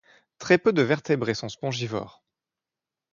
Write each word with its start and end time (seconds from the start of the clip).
Très 0.39 0.57
peu 0.57 0.73
de 0.73 0.81
vertébrés 0.81 1.35
sont 1.35 1.47
spongivores. 1.47 2.23